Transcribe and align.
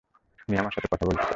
উনি 0.47 0.55
আমার 0.57 0.71
সাথে 0.71 0.87
কথা 0.87 1.05
বলতে 1.05 1.21
চায়? 1.21 1.29